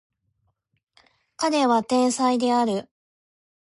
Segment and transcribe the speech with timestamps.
[1.37, 2.89] 彼は天才である